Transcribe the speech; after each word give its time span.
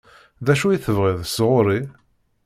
D 0.45 0.47
acu 0.53 0.67
i 0.69 0.77
tebɣiḍ 0.85 1.19
sɣur-i? 1.27 1.79